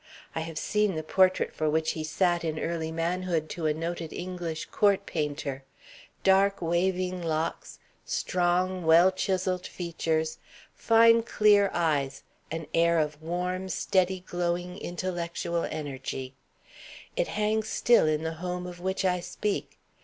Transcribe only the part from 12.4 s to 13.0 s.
an air